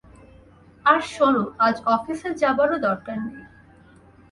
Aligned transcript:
আর 0.85 0.99
শোন, 1.13 1.35
আজ 1.59 1.75
অফিসে 1.95 2.29
যাবারও 2.41 2.77
দরকার 2.87 3.17
নেই। 3.25 3.41